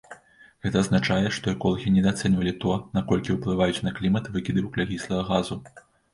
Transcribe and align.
Гэта 0.65 0.77
азначае, 0.85 1.27
што 1.37 1.51
эколагі 1.55 1.93
недаацэньвалі 1.97 2.55
то, 2.65 2.73
наколькі 2.99 3.37
ўплываюць 3.37 3.83
на 3.91 3.95
клімат 4.01 4.33
выкіды 4.33 4.59
вуглякіслага 4.67 5.29
газу. 5.31 5.63